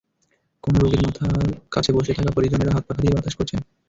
কোনো 0.63 0.77
রোগীর 0.79 1.01
মাথার 1.03 1.31
কাছে 1.71 1.91
বসে 1.93 2.13
থাকা 2.17 2.31
পরিজনেরা 2.31 2.75
হাতপাখা 2.75 3.01
দিয়ে 3.01 3.15
বাতাস 3.15 3.33
করছেন। 3.35 3.59